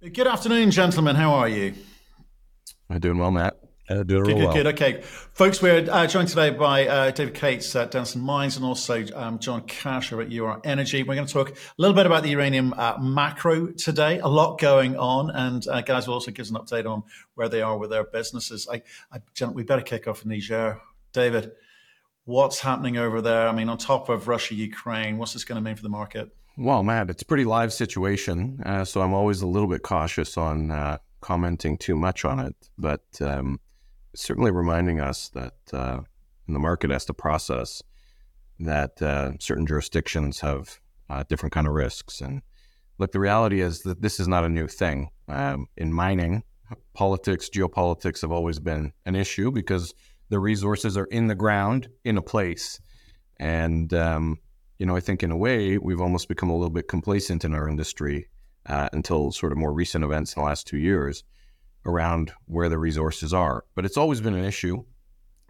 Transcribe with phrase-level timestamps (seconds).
[0.00, 1.14] Good afternoon, gentlemen.
[1.14, 1.74] How are you?
[2.88, 3.58] I'm doing well, Matt.
[3.86, 4.52] Uh, doing good, good, well.
[4.54, 4.66] good.
[4.68, 9.04] Okay, folks, we're uh, joined today by uh, David Cates at Denison Mines and also
[9.14, 11.02] um, John Cash at Ur-Energy.
[11.02, 14.20] We're going to talk a little bit about the uranium uh, macro today.
[14.20, 17.02] A lot going on, and uh, guys will also give us an update on
[17.34, 18.66] where they are with their businesses.
[18.72, 18.80] I,
[19.12, 20.80] I, we better kick off in Niger,
[21.12, 21.52] David.
[22.24, 23.46] What's happening over there?
[23.46, 26.30] I mean, on top of Russia, Ukraine, what's this going to mean for the market?
[26.62, 30.36] Well, Matt, it's a pretty live situation, uh, so I'm always a little bit cautious
[30.36, 32.54] on uh, commenting too much on it.
[32.76, 33.60] But um,
[34.14, 36.00] certainly reminding us that uh,
[36.46, 37.82] the market has to process
[38.58, 42.20] that uh, certain jurisdictions have uh, different kind of risks.
[42.20, 42.42] And
[42.98, 45.08] look, the reality is that this is not a new thing.
[45.28, 46.42] Um, in mining,
[46.92, 49.94] politics, geopolitics have always been an issue because
[50.28, 52.82] the resources are in the ground in a place.
[53.38, 54.40] And, um,
[54.80, 57.54] you know, I think in a way, we've almost become a little bit complacent in
[57.54, 58.30] our industry
[58.64, 61.22] uh, until sort of more recent events in the last two years
[61.84, 63.64] around where the resources are.
[63.74, 64.82] But it's always been an issue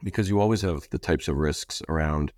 [0.02, 2.32] because you always have the types of risks around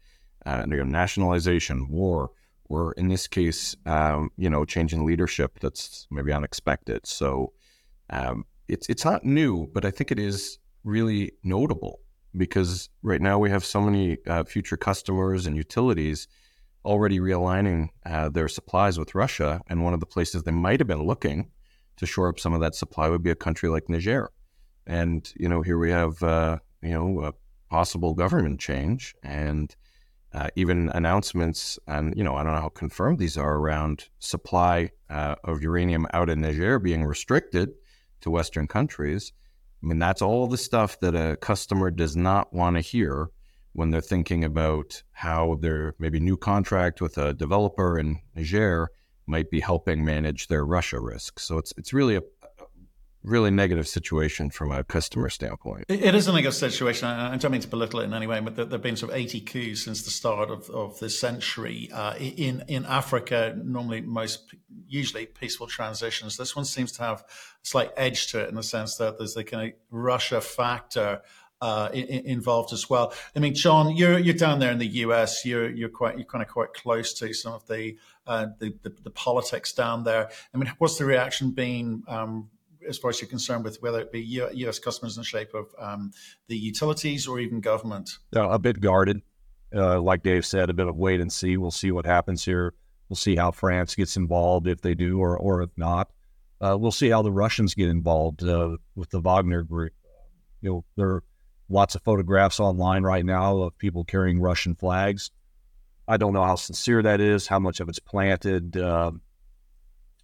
[0.45, 2.31] uh, you know, nationalization, war,
[2.67, 7.07] or in this case, um, you know, changing leadership that's maybe unexpected.
[7.07, 7.55] So
[8.11, 12.01] um, it's it's not new, but I think it is really notable
[12.37, 16.29] because right now we have so many uh, future customers and utilities
[16.85, 20.87] already realigning uh, their supplies with Russia, and one of the places they might have
[20.87, 21.51] been looking
[21.97, 24.31] to shore up some of that supply would be a country like Niger.
[24.87, 27.33] And, you know, here we have, uh, you know, a
[27.71, 29.75] possible government change and
[30.35, 34.91] uh, even announcements, and, you know, I don't know how confirmed these are around supply
[35.11, 37.71] uh, of uranium out in Niger being restricted
[38.23, 39.33] to Western countries.
[39.83, 43.29] I mean, that's all the stuff that a customer does not want to hear
[43.73, 48.91] when they're thinking about how their maybe new contract with a developer in Niger
[49.27, 51.39] might be helping manage their Russia risk.
[51.39, 52.23] So it's it's really a
[53.25, 55.85] really negative situation from a customer standpoint.
[55.89, 57.07] It is a negative situation.
[57.09, 59.19] I don't mean to belittle it in any way, but there have been sort of
[59.19, 63.57] 80 coups since the start of, of this century uh, in in Africa.
[63.63, 64.55] Normally, most
[64.89, 66.37] usually peaceful transitions.
[66.37, 67.25] This one seems to have a
[67.63, 71.23] slight edge to it in the sense that there's the kind of Russia factor
[71.63, 73.15] uh, involved as well.
[73.37, 75.45] I mean, John, you're you're down there in the US.
[75.45, 77.97] You're you're quite you're kind of quite close to some of the
[78.27, 80.29] uh, the, the, the politics down there.
[80.53, 82.03] I mean, what's the reaction been?
[82.09, 82.51] Um,
[82.89, 84.81] as far as you're concerned, with whether it be U.S.
[84.81, 86.11] customers in the shape of um,
[86.49, 88.19] the utilities or even government?
[88.35, 89.23] Uh, a bit guarded,
[89.73, 91.57] uh, like Dave said, a bit of wait and see.
[91.57, 92.75] We'll see what happens here.
[93.09, 96.11] We'll see how France gets involved if they do, or or if not.
[96.61, 99.93] Uh, we'll see how the Russians get involved uh, with the Wagner group.
[100.61, 101.23] You know, they're
[101.73, 105.31] lots of photographs online right now of people carrying Russian flags.
[106.07, 108.77] I don't know how sincere that is, how much of it's planted.
[108.77, 109.13] Uh,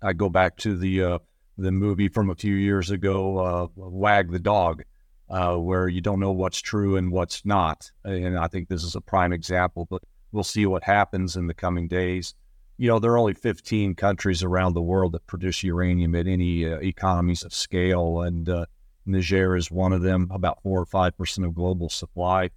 [0.02, 1.18] I go back to the uh,
[1.56, 4.84] the movie from a few years ago, uh, Wag the Dog,
[5.30, 7.90] uh, where you don't know what's true and what's not.
[8.04, 11.54] And I think this is a prime example, but we'll see what happens in the
[11.54, 12.34] coming days.
[12.76, 16.64] You know, there are only 15 countries around the world that produce uranium at any
[16.64, 18.66] uh, economies of scale, and uh,
[19.08, 22.44] Niger is one of them, about four or five percent of global supply.
[22.44, 22.52] It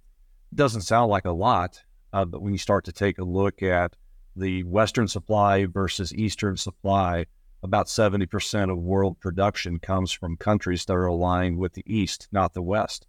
[0.54, 1.82] doesn't sound like a lot,
[2.12, 3.96] uh, but when you start to take a look at
[4.36, 7.26] the Western supply versus Eastern supply,
[7.62, 12.54] about 70% of world production comes from countries that are aligned with the East, not
[12.54, 13.06] the West.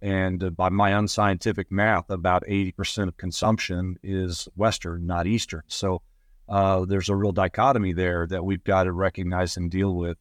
[0.00, 5.62] And uh, by my unscientific math, about 80% of consumption is Western, not Eastern.
[5.66, 6.02] So
[6.48, 10.18] uh, there's a real dichotomy there that we've got to recognize and deal with.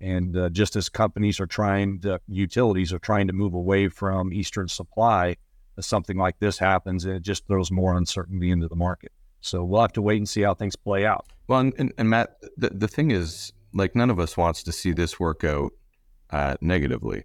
[0.00, 4.68] And uh, just as companies are trying, utilities are trying to move away from Eastern
[4.68, 5.36] supply,
[5.78, 9.12] something like this happens, and it just throws more uncertainty into the market.
[9.40, 11.26] So we'll have to wait and see how things play out.
[11.48, 14.72] Well, and, and, and Matt, the, the thing is, like, none of us wants to
[14.72, 15.72] see this work out
[16.30, 17.24] uh, negatively.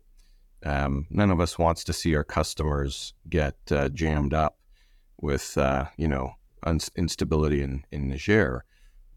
[0.66, 4.58] Um, none of us wants to see our customers get uh, jammed up
[5.22, 6.34] with, uh, you know,
[6.64, 8.66] un- instability in, in Niger.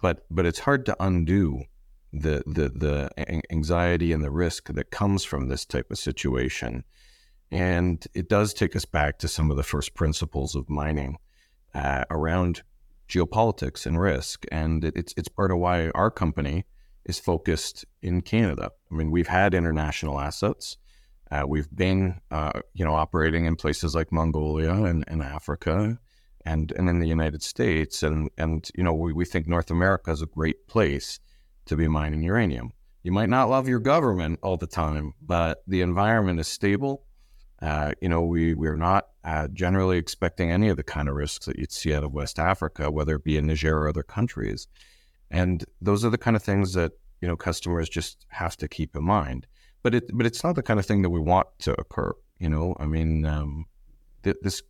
[0.01, 1.65] But but it's hard to undo
[2.13, 6.85] the the the anxiety and the risk that comes from this type of situation.
[7.51, 11.17] And it does take us back to some of the first principles of mining
[11.75, 12.63] uh, around
[13.09, 14.45] geopolitics and risk.
[14.53, 16.65] And it, it's it's part of why our company
[17.05, 18.71] is focused in Canada.
[18.91, 20.77] I mean, we've had international assets.
[21.31, 25.99] Uh, we've been, uh, you know, operating in places like Mongolia and, and Africa,
[26.45, 30.11] and and in the United States, and and you know, we, we think North America
[30.11, 31.21] is a great place
[31.69, 32.73] to be mining uranium.
[33.03, 37.05] You might not love your government all the time, but the environment is stable.
[37.63, 41.47] Uh, you know, we we're not uh, generally expecting any of the kind of risks
[41.47, 44.69] that you'd see out of West Africa, whether it be in Niger or other countries.
[45.31, 48.95] And those are the kind of things that you know customers just have to keep
[48.95, 49.47] in mind.
[49.83, 52.13] But it but it's not the kind of thing that we want to occur.
[52.39, 53.67] You know, I mean, um,
[54.23, 54.63] th- this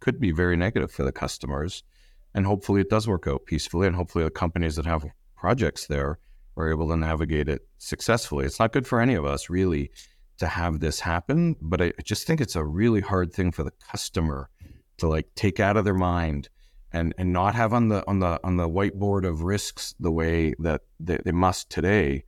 [0.00, 1.82] could be very negative for the customers,
[2.34, 6.18] and hopefully it does work out peacefully, and hopefully the companies that have projects there
[6.56, 8.44] are able to navigate it successfully.
[8.44, 9.90] It's not good for any of us really
[10.38, 13.72] to have this happen, but I just think it's a really hard thing for the
[13.90, 14.50] customer
[14.98, 16.48] to like take out of their mind
[16.92, 20.54] and and not have on the on the on the whiteboard of risks the way
[20.60, 22.24] that they, they must today.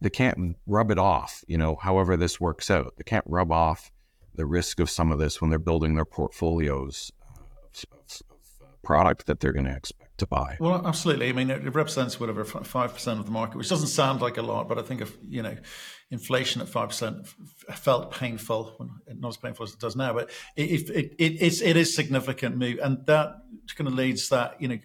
[0.00, 2.94] They can't rub it off you know however this works out.
[2.96, 3.90] They can't rub off
[4.34, 7.42] the risk of some of this when they're building their portfolios of,
[7.92, 8.22] of,
[8.60, 12.18] of product that they're going to expect to buy well absolutely i mean it represents
[12.18, 15.16] whatever 5% of the market which doesn't sound like a lot but i think if
[15.28, 15.56] you know
[16.10, 17.26] inflation at 5%
[17.74, 21.76] felt painful not as painful as it does now but it, it, it, it's, it
[21.76, 23.36] is significant move and that
[23.74, 24.78] kind of leads that, you know,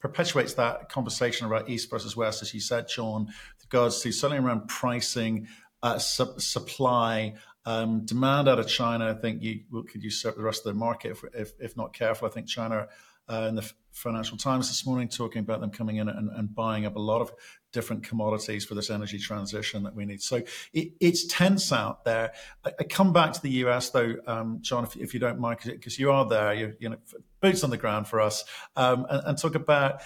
[0.00, 3.28] perpetuates that conversation about East versus West, as you said, Sean,
[3.62, 5.48] regards to certainly around pricing,
[5.82, 7.34] uh, su- supply,
[7.64, 9.10] um, demand out of China.
[9.10, 9.60] I think you
[9.90, 12.28] could usurp the rest of the market if, if, if not careful.
[12.28, 12.88] I think China
[13.28, 16.84] uh, in the Financial Times this morning talking about them coming in and, and, buying
[16.84, 17.32] up a lot of
[17.72, 20.20] different commodities for this energy transition that we need.
[20.20, 20.42] So
[20.74, 22.32] it, it's tense out there.
[22.64, 25.60] I, I, come back to the US though, um, John, if, if, you don't mind,
[25.64, 26.98] because you are there, you you know
[27.40, 28.44] boots on the ground for us,
[28.76, 30.02] um, and, and talk about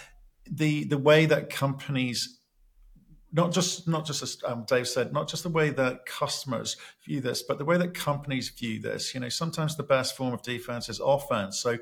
[0.48, 2.40] the the way that companies
[3.32, 7.20] not just not just as um, Dave said, not just the way that customers view
[7.20, 9.14] this, but the way that companies view this.
[9.14, 11.58] You know, sometimes the best form of defense is offense.
[11.58, 11.78] So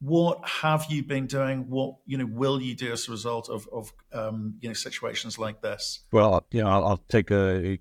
[0.00, 1.68] what have you been doing?
[1.68, 5.38] What you know will you do as a result of of um, you know situations
[5.38, 6.00] like this?
[6.12, 7.78] Well, you know, I'll, I'll take a, a,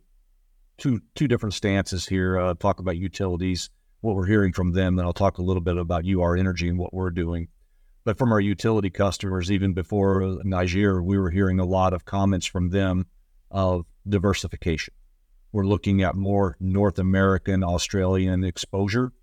[0.77, 2.39] two two different stances here.
[2.39, 3.69] Uh, talk about utilities,
[4.01, 6.93] what we're hearing from them, then I'll talk a little bit about Ur-Energy and what
[6.93, 7.47] we're doing.
[8.03, 12.45] But from our utility customers, even before Niger, we were hearing a lot of comments
[12.45, 13.05] from them
[13.49, 14.93] of diversification.
[15.53, 19.13] We're looking at more North American, Australian exposure,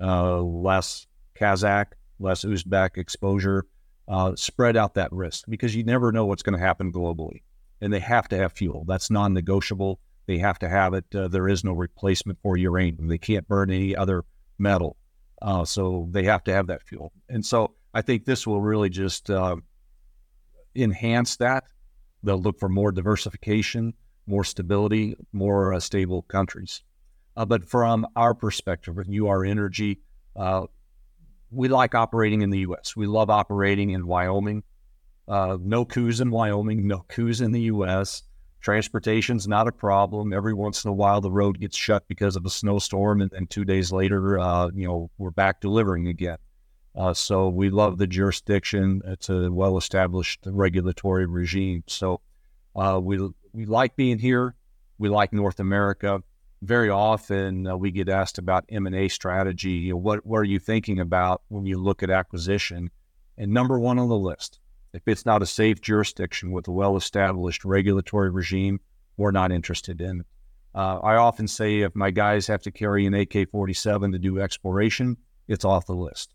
[0.00, 1.06] uh, less
[1.38, 1.92] Kazakh,
[2.22, 3.66] less Uzbek exposure,
[4.08, 7.42] uh, spread out that risk because you never know what's going to happen globally.
[7.80, 8.84] And they have to have fuel.
[8.86, 10.00] That's non negotiable.
[10.26, 11.04] They have to have it.
[11.14, 13.08] Uh, there is no replacement for uranium.
[13.08, 14.24] They can't burn any other
[14.58, 14.96] metal.
[15.40, 17.12] Uh, so they have to have that fuel.
[17.28, 19.56] And so I think this will really just uh,
[20.76, 21.64] enhance that.
[22.22, 23.94] They'll look for more diversification,
[24.26, 26.82] more stability, more uh, stable countries.
[27.36, 29.98] Uh, but from our perspective, with Ur-Energy,
[31.52, 32.96] we like operating in the U.S.
[32.96, 34.62] We love operating in Wyoming.
[35.28, 38.22] Uh, no coups in Wyoming, no coups in the U.S.
[38.60, 40.32] Transportation's not a problem.
[40.32, 43.46] Every once in a while, the road gets shut because of a snowstorm, and then
[43.46, 46.38] two days later, uh, you know, we're back delivering again.
[46.94, 49.00] Uh, so we love the jurisdiction.
[49.04, 51.84] It's a well-established regulatory regime.
[51.86, 52.20] So
[52.76, 54.54] uh, we we like being here.
[54.98, 56.22] We like North America
[56.62, 59.70] very often uh, we get asked about M&A strategy.
[59.70, 62.88] You know, what, what are you thinking about when you look at acquisition?
[63.36, 64.60] And number one on the list,
[64.92, 68.80] if it's not a safe jurisdiction with a well-established regulatory regime,
[69.16, 70.24] we're not interested in
[70.74, 75.16] Uh, I often say if my guys have to carry an AK-47 to do exploration,
[75.48, 76.32] it's off the list.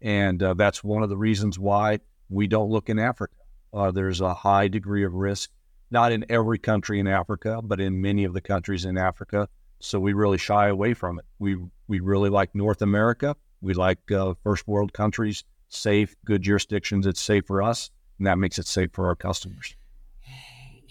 [0.00, 1.98] And uh, that's one of the reasons why
[2.28, 3.34] we don't look in Africa.
[3.72, 5.50] Uh, there's a high degree of risk
[5.94, 9.48] not in every country in Africa, but in many of the countries in Africa.
[9.78, 11.24] So we really shy away from it.
[11.38, 11.56] We
[11.88, 13.36] we really like North America.
[13.62, 17.06] We like uh, first world countries, safe, good jurisdictions.
[17.06, 19.76] It's safe for us, and that makes it safe for our customers.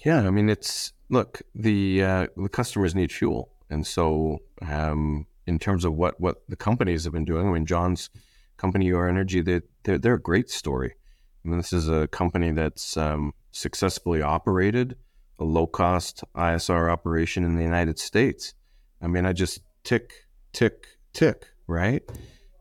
[0.05, 5.59] Yeah, I mean, it's look the uh, the customers need fuel, and so um, in
[5.59, 8.09] terms of what what the companies have been doing, I mean, John's
[8.57, 10.93] company, Ur-Energy, they they're, they're a great story.
[11.43, 14.95] I mean, this is a company that's um, successfully operated
[15.39, 18.53] a low cost ISR operation in the United States.
[19.01, 20.13] I mean, I just tick,
[20.51, 22.03] tick, tick, right?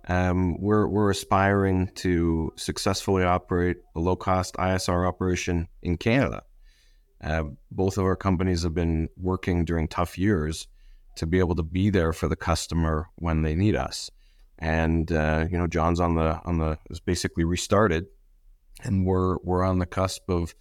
[0.09, 6.43] Um, we're, we're aspiring to successfully operate a low cost ISR operation in Canada.
[7.23, 10.67] Uh, both of our companies have been working during tough years
[11.17, 14.11] to be able to be there for the customer when they need us.
[14.59, 18.07] And uh, you know, John's on the on the is basically restarted,
[18.83, 20.55] and we're we're on the cusp of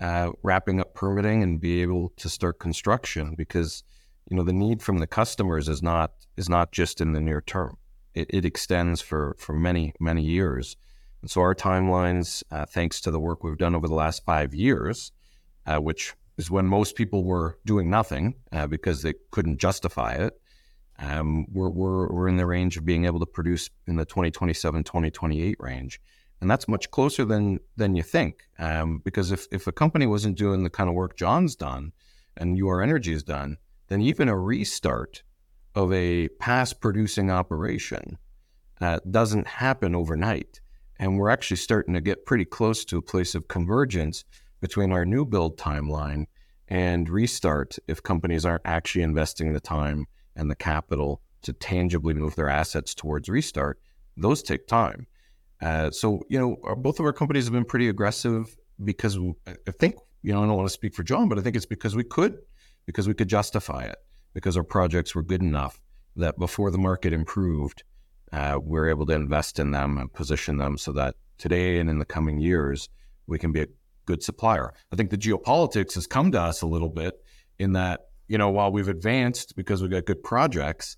[0.00, 3.82] uh, wrapping up permitting and be able to start construction because
[4.28, 7.40] you know the need from the customers is not is not just in the near
[7.40, 7.76] term.
[8.14, 10.76] It, it extends for for many many years,
[11.22, 14.54] and so our timelines, uh, thanks to the work we've done over the last five
[14.54, 15.12] years,
[15.66, 20.38] uh, which is when most people were doing nothing uh, because they couldn't justify it.
[20.98, 24.84] Um, we're, we're, we're in the range of being able to produce in the 2027
[24.84, 26.00] 2028 range
[26.40, 28.48] and that's much closer than than you think.
[28.58, 31.92] Um, because if if a company wasn't doing the kind of work John's done,
[32.36, 33.56] and Ur-Energy has done,
[33.88, 35.22] then even a restart
[35.74, 38.18] of a past producing operation
[38.80, 40.60] uh, doesn't happen overnight.
[40.98, 44.24] And we're actually starting to get pretty close to a place of convergence
[44.60, 46.26] between our new build timeline
[46.68, 52.34] and restart if companies aren't actually investing the time and the capital to tangibly move
[52.34, 53.78] their assets towards restart.
[54.16, 55.06] Those take time.
[55.60, 59.70] Uh, so, you know, our, both of our companies have been pretty aggressive because I
[59.70, 61.96] think, you know, I don't want to speak for John, but I think it's because
[61.96, 62.38] we could,
[62.84, 63.96] because we could justify it,
[64.34, 65.80] because our projects were good enough
[66.16, 67.84] that before the market improved,
[68.32, 71.98] uh, we're able to invest in them and position them so that today and in
[71.98, 72.88] the coming years,
[73.26, 73.66] we can be a
[74.04, 74.72] good supplier.
[74.92, 77.14] I think the geopolitics has come to us a little bit
[77.58, 80.96] in that, you know, while we've advanced because we've got good projects,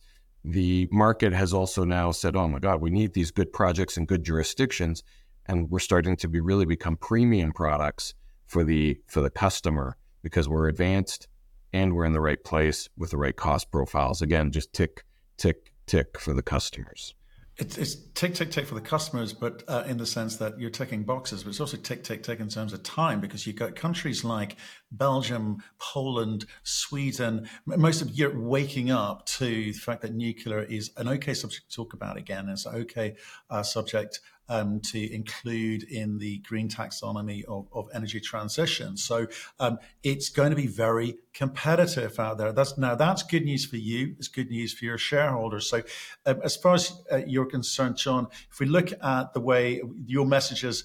[0.50, 4.08] the market has also now said, oh my God, we need these good projects and
[4.08, 5.02] good jurisdictions.
[5.44, 8.14] And we're starting to be really become premium products
[8.46, 11.28] for the for the customer because we're advanced
[11.72, 14.22] and we're in the right place with the right cost profiles.
[14.22, 15.04] Again, just tick,
[15.36, 17.14] tick, tick for the customers.
[17.58, 20.70] It's, it's tick, tick, tick for the customers, but uh, in the sense that you're
[20.70, 23.74] ticking boxes, but it's also tick, tick, tick in terms of time because you've got
[23.74, 24.56] countries like
[24.92, 31.08] Belgium, Poland, Sweden, most of Europe waking up to the fact that nuclear is an
[31.08, 32.48] okay subject to talk about again.
[32.48, 33.16] It's an okay
[33.50, 38.96] uh, subject um, to include in the green taxonomy of, of energy transition.
[38.96, 39.26] So
[39.60, 42.52] um, it's going to be very competitive out there.
[42.52, 44.14] That's now that's good news for you.
[44.18, 45.68] It's good news for your shareholders.
[45.68, 45.82] So
[46.26, 50.26] um, as far as uh, you're concerned, John, if we look at the way your
[50.26, 50.84] messages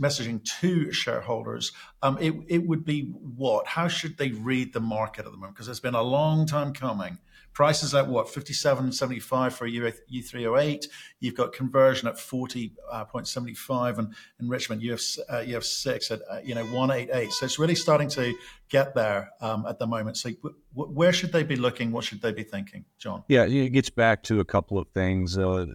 [0.00, 3.66] messaging to shareholders, um, it, it would be what?
[3.66, 5.54] How should they read the market at the moment?
[5.54, 7.18] Because it's been a long time coming.
[7.54, 10.86] Prices at what, 57.75 for a U3O8.
[11.20, 16.56] You've got conversion at 40.75 uh, and enrichment, you have, uh, UF6 at, uh, you
[16.56, 17.30] know, 188.
[17.32, 18.34] So it's really starting to
[18.68, 20.16] get there um, at the moment.
[20.16, 21.92] So w- where should they be looking?
[21.92, 23.22] What should they be thinking, John?
[23.28, 25.38] Yeah, it gets back to a couple of things.
[25.38, 25.66] Uh,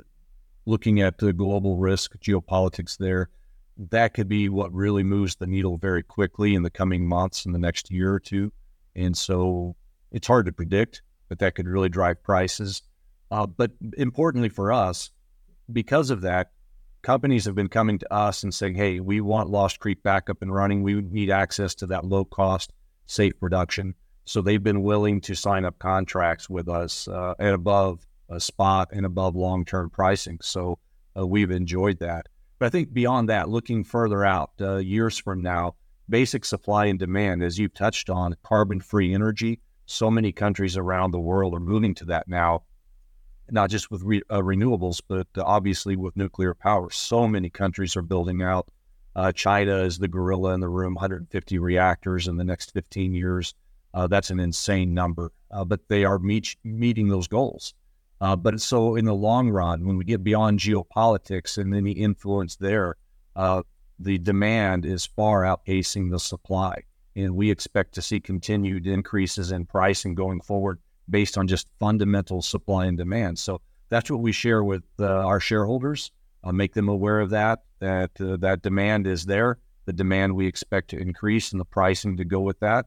[0.65, 3.29] looking at the global risk, geopolitics there,
[3.77, 7.53] that could be what really moves the needle very quickly in the coming months in
[7.53, 8.51] the next year or two.
[8.98, 9.77] And so
[10.12, 12.81] it's hard to predict but that could really drive prices.
[13.31, 15.12] Uh, but importantly for us,
[15.71, 16.51] because of that,
[17.01, 20.41] companies have been coming to us and saying, hey, we want Lost Creek back up
[20.41, 20.83] and running.
[20.83, 22.74] We need access to that low cost,
[23.05, 23.93] safe production.
[24.25, 28.89] So they've been willing to sign up contracts with us uh, at above a spot
[28.91, 30.39] and above long term pricing.
[30.41, 30.79] So
[31.17, 32.27] uh, we've enjoyed that.
[32.57, 35.75] But I think beyond that, looking further out, uh, years from now,
[36.09, 41.12] basic supply and demand, as you've touched on, carbon free energy so many countries around
[41.12, 42.62] the world are moving to that now,
[43.50, 46.91] not just with re, uh, renewables, but uh, obviously with nuclear power.
[46.91, 48.69] So many countries are building out.
[49.15, 53.55] Uh, China is the gorilla in the room, 150 reactors in the next 15 years.
[53.93, 57.74] Uh, that's an insane number, uh, but they are meet, meeting those goals.
[58.22, 62.58] Uh, but so in the long run, when we get beyond geopolitics and any influence
[62.58, 62.96] there,
[64.01, 66.84] the demand is far outpacing the supply
[67.19, 72.41] and we expect to see continued increases in pricing going forward based on just fundamental
[72.41, 73.38] supply and demand.
[73.38, 76.11] So that's what we share with uh, our shareholders.
[76.43, 77.63] I'll make them aware of that.
[77.79, 79.57] That uh, that demand is there.
[79.85, 82.85] The demand we expect to increase, and the pricing to go with that.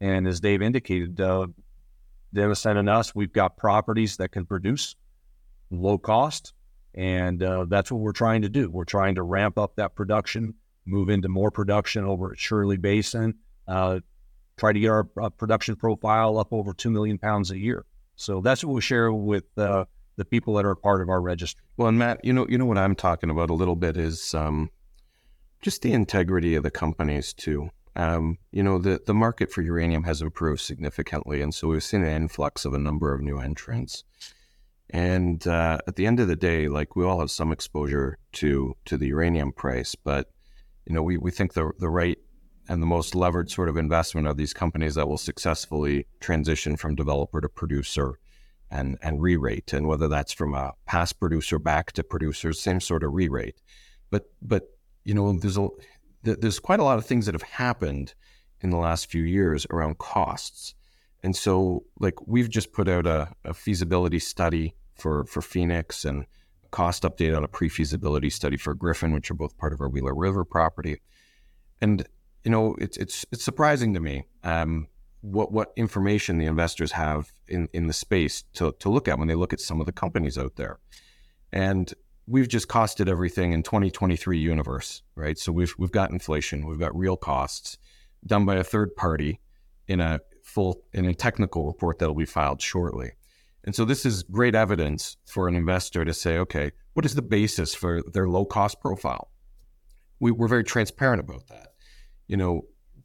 [0.00, 1.46] And as Dave indicated, uh,
[2.34, 4.96] and us, we've got properties that can produce
[5.70, 6.52] low cost,
[6.94, 8.68] and uh, that's what we're trying to do.
[8.68, 13.34] We're trying to ramp up that production, move into more production over at Shirley Basin,
[13.68, 14.00] uh,
[14.56, 17.84] try to get our uh, production profile up over 2 million pounds a year.
[18.16, 21.64] So that's what we share with uh, the people that are part of our registry.
[21.76, 24.34] Well, and Matt, you know, you know what I'm talking about a little bit is
[24.34, 24.70] um,
[25.60, 27.70] just the integrity of the companies too.
[27.94, 31.42] Um, you know, the, the market for uranium has improved significantly.
[31.42, 34.04] And so we've seen an influx of a number of new entrants.
[34.90, 38.76] And uh, at the end of the day, like we all have some exposure to
[38.84, 40.30] to the uranium price, but
[40.86, 42.18] you know, we, we think the the right
[42.68, 46.94] and the most levered sort of investment are these companies that will successfully transition from
[46.94, 48.18] developer to producer
[48.70, 49.72] and and re-rate.
[49.72, 53.60] And whether that's from a past producer back to producer same sort of re-rate.
[54.10, 54.68] But but
[55.04, 55.68] you know there's a
[56.22, 58.14] there's quite a lot of things that have happened
[58.60, 60.74] in the last few years around costs.
[61.22, 66.26] And so like we've just put out a, a feasibility study for for Phoenix and
[66.70, 70.14] cost update on a pre-feasibility study for Gryphon which are both part of our Wheeler
[70.14, 71.00] River property.
[71.80, 72.06] And
[72.44, 74.88] you know, it's it's it's surprising to me um,
[75.20, 79.28] what what information the investors have in in the space to to look at when
[79.28, 80.78] they look at some of the companies out there.
[81.52, 81.92] And
[82.26, 85.38] we've just costed everything in 2023 universe, right?
[85.38, 87.78] So we've we've got inflation, we've got real costs
[88.26, 89.40] done by a third party
[89.86, 93.12] in a full in a technical report that'll be filed shortly.
[93.64, 97.22] And so this is great evidence for an investor to say, okay, what is the
[97.22, 99.30] basis for their low cost profile?
[100.18, 101.71] We, we're very transparent about that.
[102.32, 102.62] You know,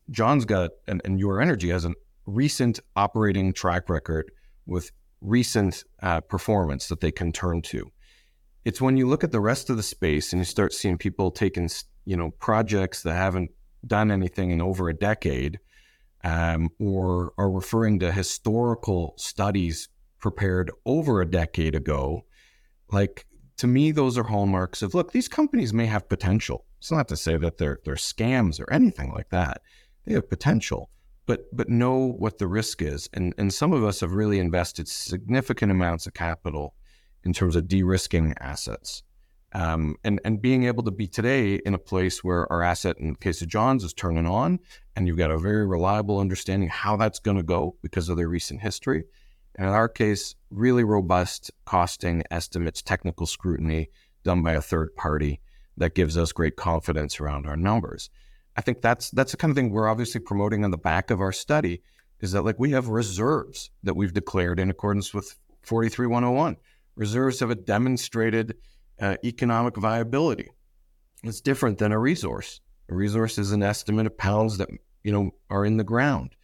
[0.10, 1.92] John's got and, and Ur-Energy has a
[2.26, 4.32] recent operating track record
[4.66, 7.92] with recent uh, performance that they can turn to.
[8.64, 11.30] It's when you look at the rest of the space and you start seeing people
[11.30, 11.70] taking,
[12.06, 13.52] you know, projects that haven't
[13.86, 15.60] done anything in over a decade,
[16.24, 22.22] um, or are referring to historical studies prepared over a decade ago.
[22.94, 23.26] Like
[23.58, 25.12] to me, those are hallmarks of look.
[25.12, 26.64] These companies may have potential.
[26.80, 29.62] It's not to say that they're they're scams or anything like that.
[30.06, 30.90] They have potential,
[31.26, 33.10] but but know what the risk is.
[33.14, 36.76] And and some of us have really invested significant amounts of capital
[37.24, 39.04] in terms of de-risking assets.
[39.54, 43.14] Um, and and being able to be today in a place where our asset, in
[43.14, 44.60] the case of John's, is turning on,
[44.96, 48.30] and you've got a very reliable understanding how that's going to go because of their
[48.30, 49.06] recent history.
[49.56, 53.90] And in our case, really robust costing estimates, technical scrutiny
[54.24, 55.42] done by a third party
[55.78, 58.10] that gives us great confidence around our numbers.
[58.56, 61.22] I think that's that's the kind of thing we're obviously promoting on the back of
[61.22, 61.82] our study
[62.20, 66.58] is that like we have reserves that we've declared in accordance with 43101.
[66.96, 68.56] Reserves have a demonstrated
[69.00, 70.50] uh, economic viability.
[71.24, 72.60] It's different than a resource.
[72.90, 74.70] A resource is an estimate of pounds that
[75.04, 76.36] you know are in the ground.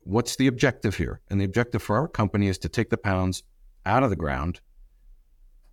[0.00, 1.20] What's the objective here?
[1.30, 3.42] And the objective for our company is to take the pounds
[3.86, 4.60] out of the ground,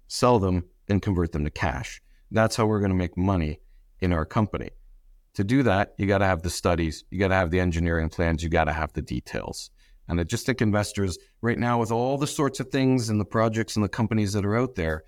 [0.07, 2.01] sell them, and convert them to cash.
[2.31, 3.59] That's how we're going to make money
[3.99, 4.69] in our company.
[5.35, 8.09] To do that, you got to have the studies, you got to have the engineering
[8.09, 9.69] plans, you got to have the details.
[10.07, 13.25] And I just think investors right now, with all the sorts of things and the
[13.25, 15.03] projects and the companies that are out there,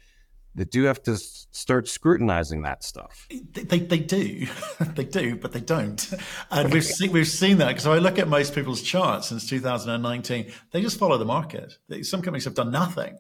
[0.57, 3.27] they do have to start scrutinizing that stuff.
[3.29, 4.47] They, they, they do,
[4.95, 6.13] they do, but they don't.
[6.49, 10.51] And we've seen we've seen that because I look at most people's charts since 2019.
[10.71, 11.77] They just follow the market.
[12.01, 13.19] Some companies have done nothing,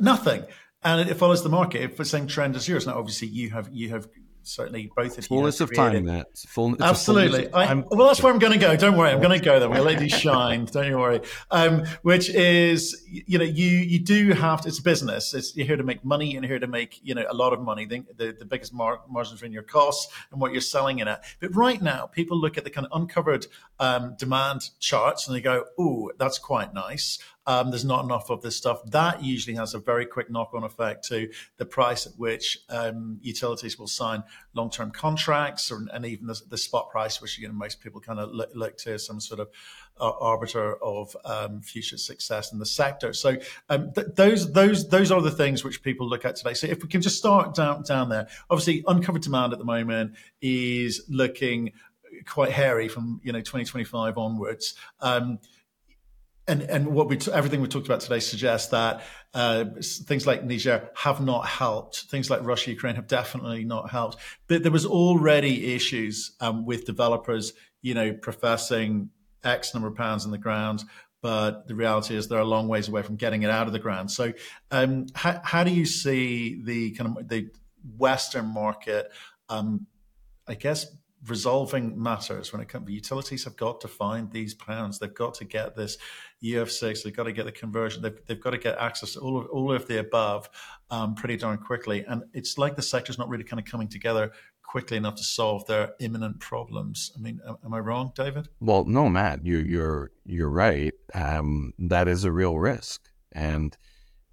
[0.00, 0.44] nothing,
[0.84, 1.82] and it follows the market.
[1.82, 4.08] If the same trend as yours, now obviously you have you have
[4.46, 5.64] certainly both of fullness you.
[5.64, 6.26] of time, Matt.
[6.46, 7.52] Full, Absolutely.
[7.52, 8.76] I, well, that's where I'm going to go.
[8.76, 9.68] Don't worry, I'm going to go there.
[9.68, 10.66] We'll let you shine.
[10.66, 11.20] Don't you worry.
[11.50, 14.68] Um, which is, you know, you you do have to.
[14.68, 15.34] It's a business.
[15.34, 16.30] It's, you're here to make money.
[16.32, 17.86] You're here to make you know a lot of money.
[17.86, 21.08] The, the, the biggest mar- margins are in your costs and what you're selling in
[21.08, 21.24] it at.
[21.40, 23.46] But right now, people look at the kind of uncovered
[23.80, 28.42] um, demand charts and they go, "Oh, that's quite nice." Um, there's not enough of
[28.42, 28.80] this stuff.
[28.86, 33.78] That usually has a very quick knock-on effect to the price at which um, utilities
[33.78, 34.22] will sign
[34.54, 38.18] long-term contracts, or, and even the, the, spot price, which you know most people kind
[38.18, 39.48] of look, look to as some sort of
[40.00, 43.12] uh, arbiter of um, future success in the sector.
[43.12, 43.36] So
[43.68, 46.54] um, th- those those those are the things which people look at today.
[46.54, 50.14] So if we can just start down down there, obviously uncovered demand at the moment
[50.40, 51.72] is looking
[52.26, 54.74] quite hairy from you know 2025 onwards.
[55.00, 55.38] Um,
[56.46, 59.02] and and what we everything we talked about today suggests that
[59.32, 62.02] uh, things like Niger have not helped.
[62.10, 64.18] Things like Russia, Ukraine have definitely not helped.
[64.46, 67.52] But there was already issues um, with developers,
[67.82, 69.10] you know, professing
[69.42, 70.84] X number of pounds in the ground,
[71.22, 73.78] but the reality is they're a long ways away from getting it out of the
[73.78, 74.10] ground.
[74.10, 74.32] So,
[74.70, 77.50] um, how, how do you see the kind of the
[77.96, 79.10] Western market?
[79.48, 79.86] Um,
[80.46, 80.86] I guess
[81.26, 82.86] resolving matters when it comes.
[82.86, 84.98] To utilities have got to find these pounds.
[84.98, 85.96] They've got to get this
[86.44, 87.02] UF6.
[87.02, 88.02] They've got to get the conversion.
[88.02, 90.50] They've, they've got to get access to all of all of the above
[90.90, 92.04] um, pretty darn quickly.
[92.06, 95.66] And it's like the sector's not really kind of coming together quickly enough to solve
[95.66, 97.12] their imminent problems.
[97.16, 98.48] I mean, am, am I wrong, David?
[98.60, 100.92] Well, no, Matt, you, you're you're right.
[101.14, 103.76] Um, that is a real risk, and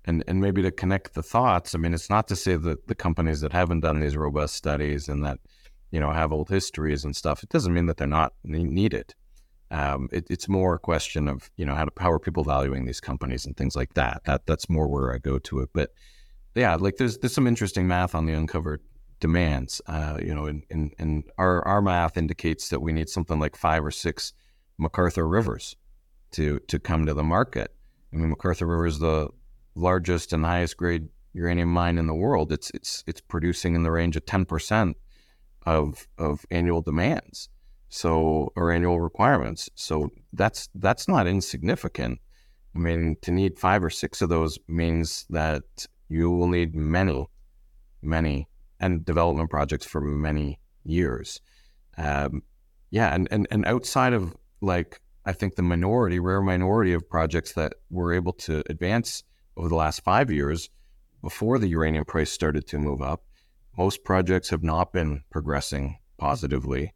[0.06, 1.76] and and maybe to connect the thoughts.
[1.76, 5.08] I mean, it's not to say that the companies that haven't done these robust studies
[5.08, 5.40] and that
[5.92, 7.44] you know have old histories and stuff.
[7.44, 9.14] It doesn't mean that they're not needed.
[9.72, 12.86] Um, it, it's more a question of you know how, to, how are people valuing
[12.86, 14.22] these companies and things like that.
[14.26, 15.70] That that's more where I go to it.
[15.74, 15.92] But
[16.56, 18.82] yeah, like there's there's some interesting math on the uncovered
[19.22, 19.82] demands.
[19.88, 23.56] Uh, you know, and in, in, our our math indicates that we need something like
[23.56, 24.34] five or six
[24.80, 25.78] McArthur rivers
[26.32, 27.74] to to come to the market.
[28.14, 29.30] I mean, McArthur River is the
[29.74, 32.52] largest and highest grade uranium mine in the world.
[32.52, 34.98] It's it's it's producing in the range of ten percent
[35.66, 37.48] of of annual demands
[37.92, 42.20] so or annual requirements so that's that's not insignificant
[42.76, 45.64] i mean to need five or six of those means that
[46.10, 47.28] you will need many
[48.02, 48.48] many
[48.80, 51.40] and development projects for many years
[51.98, 52.42] um,
[52.90, 57.54] yeah and, and and outside of like i think the minority rare minority of projects
[57.54, 59.24] that we're able to advance
[59.58, 60.70] over the last five years
[61.22, 63.24] before the uranium price started to move up.
[63.78, 66.94] Most projects have not been progressing positively.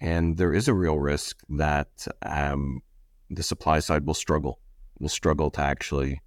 [0.00, 2.82] And there is a real risk that um,
[3.28, 4.60] the supply side will struggle,
[4.98, 6.20] will struggle to actually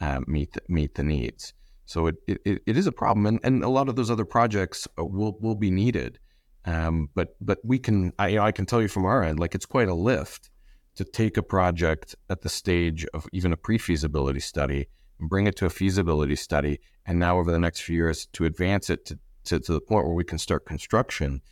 [0.00, 1.54] uh, meet, the, meet the needs.
[1.86, 3.26] So it, it, it is a problem.
[3.26, 6.18] And, and a lot of those other projects uh, will, will be needed.
[6.66, 9.66] Um, but but we can I, I can tell you from our end, like it's
[9.66, 10.50] quite a lift
[10.94, 14.86] to take a project at the stage of even a pre-feasibility study
[15.20, 18.46] and bring it to a feasibility study, and now over the next few years to
[18.46, 21.42] advance it to, to, to the point where we can start construction.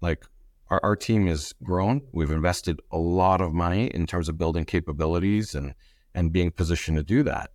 [0.00, 0.24] Like
[0.70, 2.02] our, our team has grown.
[2.12, 5.74] We've invested a lot of money in terms of building capabilities and
[6.14, 7.50] and being positioned to do that.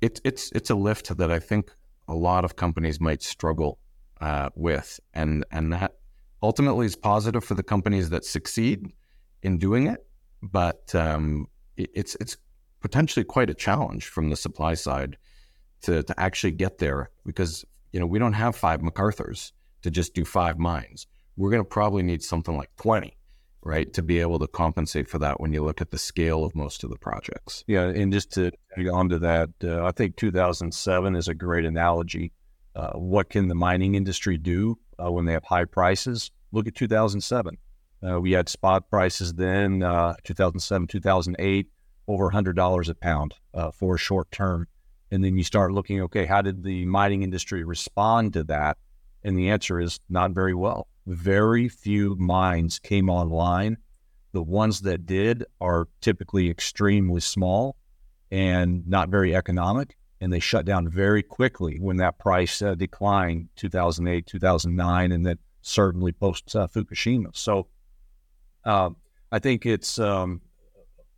[0.00, 1.72] It's it's it's a lift that I think
[2.06, 3.78] a lot of companies might struggle
[4.20, 5.94] uh, with, and and that
[6.42, 8.86] ultimately is positive for the companies that succeed
[9.42, 10.06] in doing it,
[10.42, 12.36] but um, it, it's it's
[12.80, 15.16] potentially quite a challenge from the supply side
[15.82, 20.14] to to actually get there because you know we don't have five McArthur's to just
[20.14, 21.06] do five mines.
[21.38, 23.16] We're going to probably need something like twenty,
[23.62, 26.54] right, to be able to compensate for that when you look at the scale of
[26.54, 27.64] most of the projects.
[27.66, 31.64] Yeah, and just to add on to that, uh, I think 2007 is a great
[31.64, 32.32] analogy.
[32.76, 36.30] Uh, what can the mining industry do uh, when they have high prices.
[36.52, 37.56] Look at 2007.
[38.06, 41.66] Uh, we had spot prices then, uh, 2007, 2008,
[42.06, 44.66] over $100 a pound uh, for a short term.
[45.10, 48.76] And then you start looking, okay, how did the mining industry respond to that?
[49.24, 50.86] And the answer is not very well.
[51.08, 53.78] Very few mines came online.
[54.32, 57.76] The ones that did are typically extremely small
[58.30, 63.48] and not very economic and they shut down very quickly when that price uh, declined
[63.56, 67.34] 2008 2009 and then certainly post uh, Fukushima.
[67.34, 67.68] So
[68.66, 68.90] uh,
[69.32, 70.42] i think it's um,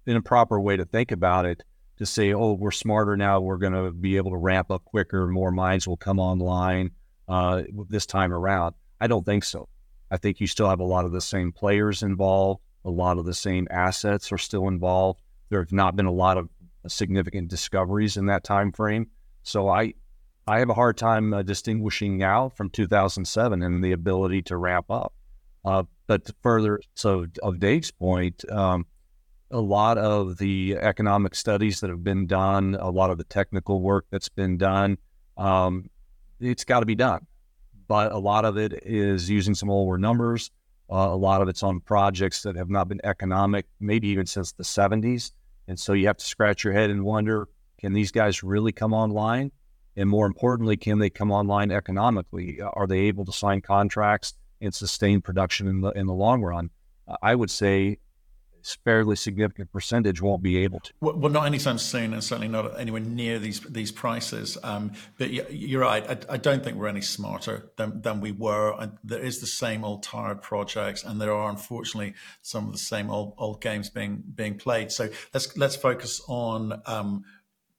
[0.06, 1.64] an improper way to think about it
[1.96, 5.26] to say oh we're smarter now we're going to be able to ramp up quicker
[5.26, 6.92] more mines will come online
[7.28, 8.76] uh, this time around.
[9.00, 9.68] I don't think so
[10.10, 13.24] i think you still have a lot of the same players involved a lot of
[13.24, 15.20] the same assets are still involved
[15.50, 16.48] there have not been a lot of
[16.88, 19.08] significant discoveries in that time frame.
[19.42, 19.94] So I
[20.46, 24.90] I have a hard time uh, distinguishing now from 2007 and the ability to ramp
[24.90, 25.12] up.
[25.64, 28.86] Uh, but further, so of Dave's point, um,
[29.50, 33.80] a lot of the economic studies that have been done, a lot of the technical
[33.82, 34.96] work that's been done,
[35.36, 35.88] um,
[36.40, 37.26] it's got to be done.
[37.90, 40.52] But a lot of it is using some older numbers.
[40.88, 44.52] Uh, a lot of it's on projects that have not been economic, maybe even since
[44.52, 45.32] the 70s.
[45.66, 47.48] And so you have to scratch your head and wonder
[47.78, 49.50] can these guys really come online?
[49.96, 52.60] And more importantly, can they come online economically?
[52.60, 56.70] Are they able to sign contracts and sustain production in the in the long run?
[57.20, 57.98] I would say
[58.84, 60.92] fairly significant percentage won't be able to.
[61.00, 64.58] Well, not anytime soon, and certainly not anywhere near these these prices.
[64.62, 66.08] Um, but you're right.
[66.08, 68.90] I, I, don't think we're any smarter than, than we were.
[69.04, 73.10] There is the same old tired projects, and there are unfortunately some of the same
[73.10, 74.90] old old games being being played.
[74.90, 77.24] So let's let's focus on um,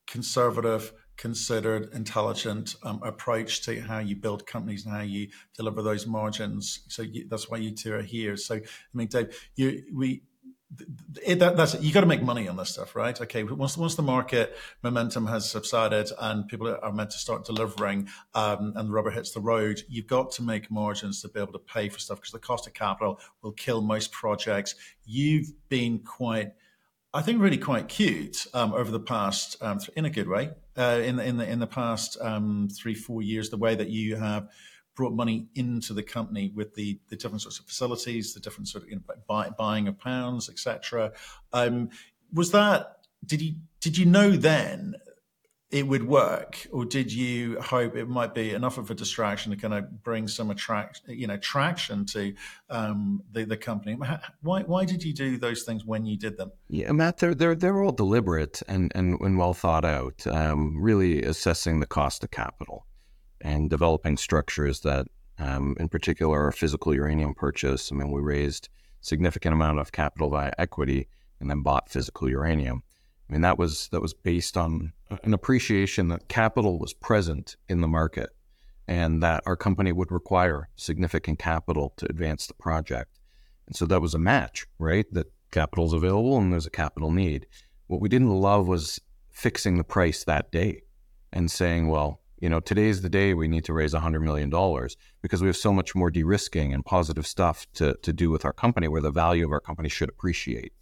[0.08, 6.08] conservative considered, intelligent um, approach to how you build companies and how you deliver those
[6.08, 6.80] margins.
[6.88, 8.36] So you, that's why you two are here.
[8.36, 8.62] So I
[8.96, 10.24] mean, Dave, you we
[11.26, 13.20] it, that, that's you got to make money on this stuff, right?
[13.20, 18.08] Okay, once once the market momentum has subsided and people are meant to start delivering,
[18.34, 21.54] um, and the rubber hits the road, you've got to make margins to be able
[21.54, 24.76] to pay for stuff because the cost of capital will kill most projects.
[25.06, 26.54] You've been quite,
[27.14, 31.02] I think, really quite cute um, over the past, um, in a good way, uh,
[31.04, 33.50] in the in the in the past um, three four years.
[33.50, 34.50] The way that you have
[34.96, 38.84] brought money into the company with the, the different sorts of facilities, the different sort
[38.84, 41.12] of you know, buy, buying of pounds, etc.
[41.54, 41.90] Um,
[42.34, 44.96] was that did you did you know then
[45.70, 49.58] it would work, or did you hope it might be enough of a distraction to
[49.58, 52.34] kind of bring some attract you know traction to
[52.70, 53.98] um, the the company?
[54.42, 56.52] Why why did you do those things when you did them?
[56.68, 60.28] Yeah, Matt, they're they're they're all deliberate and and, and well thought out.
[60.28, 62.86] Um, really assessing the cost of capital
[63.44, 65.08] and developing structures that,
[65.40, 67.92] um, in particular, our physical uranium purchase.
[67.92, 68.70] I mean, we raised
[69.02, 71.08] significant amount of capital via equity
[71.40, 72.84] and then bought physical uranium.
[73.30, 77.82] I mean, that was that was based on an appreciation that capital was present in
[77.82, 78.30] the market
[78.88, 83.20] and that our company would require significant capital to advance the project.
[83.68, 85.06] And so that was a match, right?
[85.14, 87.48] That capital is available and there's a capital need.
[87.88, 89.00] What we didn't love was
[89.30, 90.82] fixing the price that day
[91.32, 94.50] and saying, well, you know, today's the day we need to raise $100 million
[95.22, 98.46] because we have so much more de risking and positive stuff to, to do with
[98.46, 100.74] our company where the value of our company should appreciate.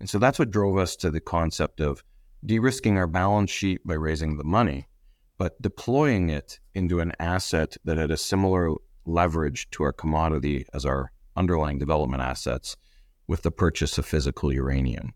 [0.00, 2.02] And so that's what drove us to the concept of
[2.44, 4.88] de risking our balance sheet by raising the money,
[5.36, 8.72] but deploying it into an asset that had a similar
[9.04, 12.74] leverage to our commodity as our underlying development assets
[13.26, 15.12] with the purchase of physical uranium.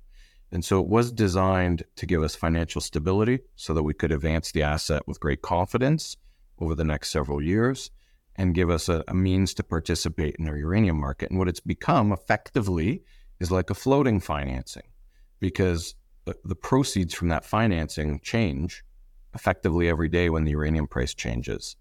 [0.52, 4.52] And so it was designed to give us financial stability so that we could advance
[4.52, 6.16] the asset with great confidence
[6.58, 7.90] over the next several years
[8.36, 11.30] and give us a, a, means to participate in the uranium market.
[11.30, 13.02] And what it's become effectively
[13.40, 14.84] is like a floating financing
[15.40, 15.94] because
[16.26, 18.84] the, the proceeds from that financing change
[19.34, 21.76] effectively every day when the uranium price changes.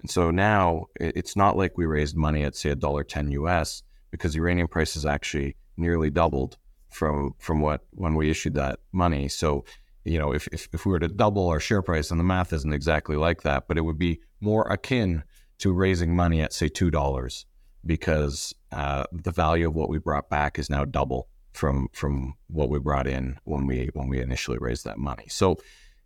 [0.00, 3.82] And so now it's not like we raised money at say a dollar ten US
[4.10, 6.56] because the uranium price has actually nearly doubled
[6.90, 9.28] from from what when we issued that money.
[9.28, 9.64] So,
[10.04, 12.52] you know, if, if, if we were to double our share price, and the math
[12.52, 15.22] isn't exactly like that, but it would be more akin
[15.58, 17.46] to raising money at say two dollars
[17.84, 22.70] because uh, the value of what we brought back is now double from from what
[22.70, 25.26] we brought in when we when we initially raised that money.
[25.28, 25.56] So,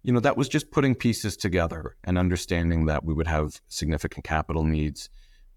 [0.02, 4.24] you know, that was just putting pieces together and understanding that we would have significant
[4.24, 5.08] capital needs.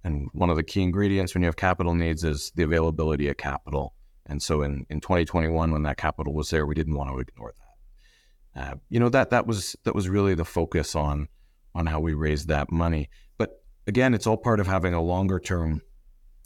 [0.04, 3.38] And one of the key ingredients when you have capital needs is the availability of
[3.38, 3.94] capital.
[4.28, 7.54] And so in, in 2021, when that capital was there, we didn't want to ignore
[7.58, 7.68] that.
[8.58, 11.28] Uh, you know that that was that was really the focus on
[11.76, 13.08] on how we raised that money.
[13.38, 15.82] But again, it's all part of having a longer term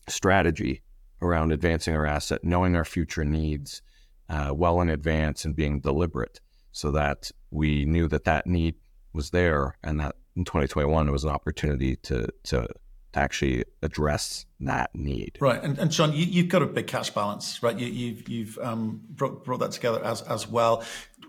[0.09, 0.81] strategy
[1.21, 3.81] around advancing our asset, knowing our future needs
[4.27, 6.41] uh, well in advance, and being deliberate,
[6.73, 8.75] so that we knew that that need
[9.13, 12.67] was there, and that in 2021 it was an opportunity to to
[13.13, 15.37] to actually address that need.
[15.39, 17.77] Right, and, and John, you, have got a big cash balance, right?
[17.77, 20.83] You, have you've, you've um, brought, brought that together as as well.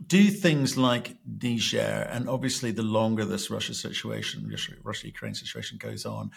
[0.07, 4.51] Do things like Niger, and obviously the longer this Russia situation,
[4.83, 6.31] Russia Ukraine situation goes on,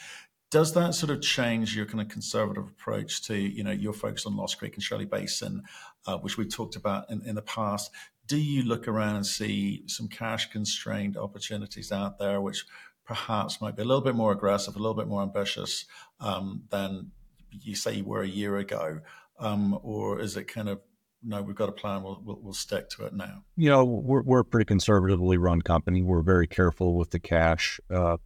[0.52, 4.26] does that sort of change your kind of conservative approach to you know your focus
[4.26, 5.64] on Lost Creek and Shirley Basin,
[6.06, 7.92] uh, which we've talked about in, in the past?
[8.28, 12.66] Do you look around and see some cash constrained opportunities out there, which
[13.06, 15.86] perhaps might be a little bit more aggressive, a little bit more ambitious
[16.20, 17.12] um, than
[17.52, 19.00] you say you were a year ago?
[19.40, 20.82] Um, or is it kind of,
[21.24, 23.44] no, we've got a plan, we'll, we'll, we'll, stick to it now?
[23.58, 26.02] You know, we're, we're a pretty conservatively run company.
[26.02, 27.80] We're very careful with the cash.
[27.90, 28.18] Uh,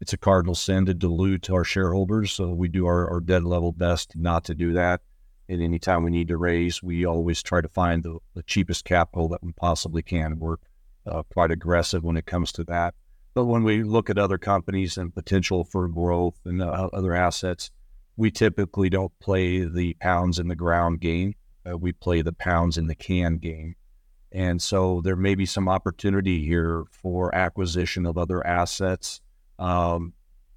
[0.00, 2.32] it's a cardinal sin to dilute our shareholders.
[2.32, 5.00] So we do our, our dead level best not to do that.
[5.48, 9.28] And time we need to raise, we always try to find the, the cheapest capital
[9.28, 10.38] that we possibly can.
[10.38, 10.56] We're
[11.06, 12.94] uh, quite aggressive when it comes to that.
[13.34, 17.70] But when we look at other companies and potential for growth and uh, other assets,
[18.16, 21.34] we typically don't play the pounds in the ground game.
[21.68, 23.74] Uh, we play the pounds in the can game.
[24.30, 29.20] And so there may be some opportunity here for acquisition of other assets,
[29.58, 30.12] um,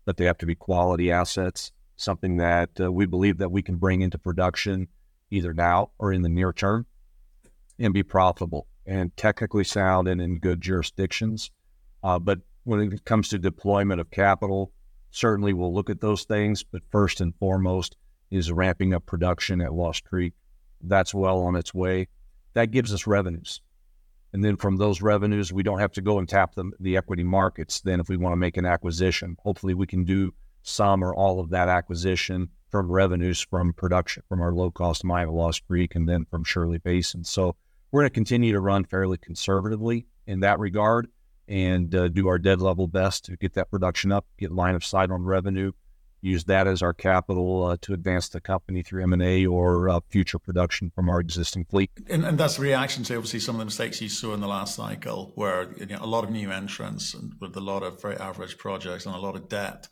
[0.06, 3.78] but they have to be quality assets, something that uh, we believe that we can
[3.78, 4.88] bring into production
[5.30, 6.86] either now or in the near term
[7.80, 11.52] and be profitable and technically sound and in good jurisdictions.
[12.04, 14.72] Uh, but when it comes to deployment of capital,
[15.12, 16.64] certainly we'll look at those things.
[16.64, 17.96] But first and foremost
[18.30, 20.34] is ramping up production at Lost Creek.
[20.82, 22.08] That's well on its way.
[22.54, 23.62] That gives us revenues.
[24.34, 27.24] And then from those revenues, we don't have to go and tap the, the equity
[27.24, 27.82] markets.
[27.82, 31.40] Then, if we want to make an acquisition, hopefully we can do some or all
[31.40, 35.96] of that acquisition from revenues from production from our low cost mine at Lost Creek
[35.96, 37.24] and then from Shirley Basin.
[37.24, 37.56] So
[37.92, 41.08] we're going to continue to run fairly conservatively in that regard
[41.48, 44.84] and uh, do our dead level best to get that production up, get line of
[44.84, 45.72] sight on revenue,
[46.22, 50.40] use that as our capital uh, to advance the company through M&A or uh, future
[50.40, 51.92] production from our existing fleet.
[52.10, 54.48] And, and, that's a reaction to obviously some of the mistakes you saw in the
[54.48, 58.02] last cycle where you know, a lot of new entrants and with a lot of
[58.02, 59.88] very average projects and a lot of debt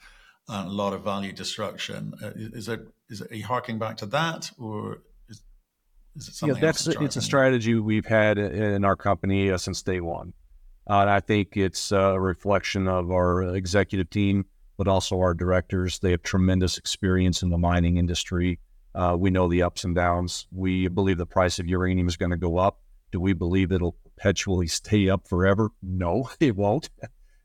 [0.48, 2.14] and a lot of value destruction.
[2.22, 5.42] Uh, is it, is it, are you harking back to that or is,
[6.16, 9.84] is it something yeah, that's, It's a strategy we've had in our company uh, since
[9.84, 10.34] day one.
[10.90, 14.46] Uh, and I think it's a reflection of our executive team,
[14.78, 16.00] but also our directors.
[16.00, 18.60] They have tremendous experience in the mining industry.
[18.94, 20.48] Uh, we know the ups and downs.
[20.52, 22.80] We believe the price of uranium is going to go up.
[23.12, 25.70] Do we believe it'll perpetually stay up forever?
[25.82, 26.90] No, it won't.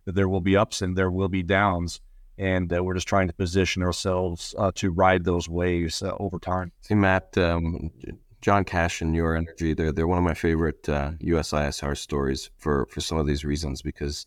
[0.07, 2.01] there will be ups and there will be downs.
[2.39, 6.39] And uh, we're just trying to position ourselves uh, to ride those waves uh, over
[6.39, 6.73] time.
[6.81, 7.91] See, Matt, um,
[8.41, 13.01] John Cash and Ur-Energy, they're they're one of my favorite uh, USISR stories for for
[13.01, 14.27] some of these reasons because,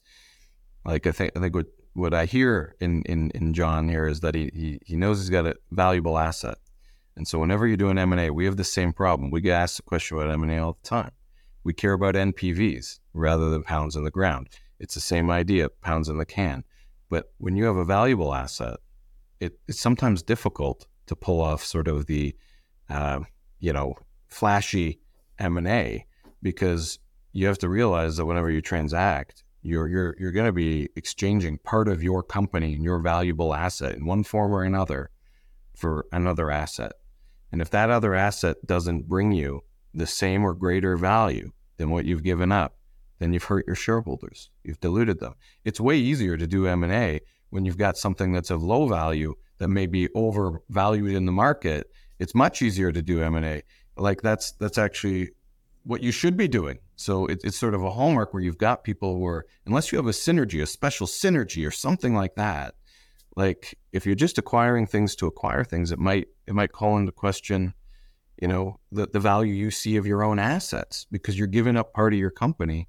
[0.86, 4.19] like I think I think what what I hear in in, in John here is
[4.19, 6.58] that he, he he knows he's got a valuable asset,
[7.15, 9.32] and so whenever you're doing M and A, we have the same problem.
[9.32, 11.12] We get asked the question about M and A all the time.
[11.63, 14.49] We care about NPVs rather than pounds in the ground.
[14.80, 16.65] It's the same idea, pounds in the can.
[17.10, 18.78] But when you have a valuable asset,
[19.39, 22.36] it, it's sometimes difficult to pull off sort of the
[22.89, 23.21] uh,
[23.63, 23.95] you know,
[24.34, 25.00] flashy
[25.39, 26.06] M&A
[26.41, 27.00] because
[27.32, 31.58] you have to realize that whenever you transact, You're you're you're going to be exchanging
[31.60, 35.10] part of your company and your valuable asset in one form or another
[35.74, 36.93] for another asset.
[37.52, 39.62] And if that other asset doesn't bring you
[39.93, 42.72] the same or greater value than what you've given up,
[43.19, 44.50] then you've hurt your shareholders.
[44.65, 45.36] You've diluted them.
[45.63, 49.69] It's way easier to do M&A when you've got something that's of low value that
[49.69, 51.88] may be overvalued in the market.
[52.19, 53.63] It's much easier to do M&A.
[53.98, 55.32] Like that's that's actually
[55.84, 56.80] what you should be doing.
[56.96, 59.98] So it, it's sort of a hallmark where you've got people who are, unless you
[59.98, 62.76] have a synergy, a special synergy or something like that,
[63.36, 67.12] like if you're just acquiring things to acquire things, it might it might call into
[67.12, 67.74] question,
[68.42, 71.94] you know, the, the value you see of your own assets because you're giving up
[71.94, 72.88] part of your company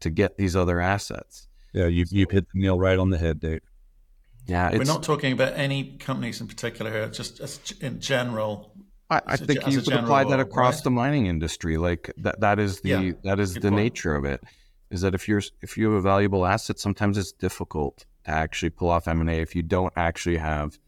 [0.00, 1.48] to get these other assets.
[1.72, 3.60] Yeah, you've you've hit the nail right on the head, Dave.
[4.46, 7.08] Yeah, we're not talking about any companies in particular here.
[7.08, 8.72] Just in general.
[9.08, 10.84] I, I think a, you could apply that across right?
[10.84, 11.76] the mining industry.
[11.76, 13.74] Like that, that is the yeah, that is the point.
[13.76, 14.42] nature of it.
[14.90, 18.70] Is that if you're if you have a valuable asset, sometimes it's difficult to actually
[18.70, 20.78] pull off M and A if you don't actually have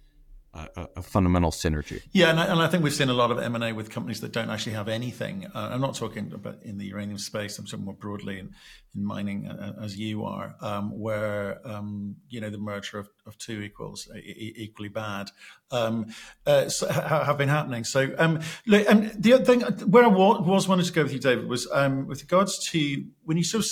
[0.76, 2.02] a, a, fundamental synergy.
[2.12, 3.90] Yeah, and I, and I, think we've seen a lot of M and A with
[3.90, 5.46] companies that don't actually have anything.
[5.54, 7.58] Uh, I'm not talking about in the uranium space.
[7.58, 8.54] I'm talking more broadly in,
[8.94, 13.08] in mining, uh, uh as you are, um, where um, you know the merger of,
[13.26, 15.30] of two equals e- equally bad
[15.70, 16.06] um,
[16.46, 17.84] uh, so ha- have been happening.
[17.84, 21.18] So um, look, and the other thing where I was wanting to go with you,
[21.18, 23.70] David, was um, with regards to when you sort of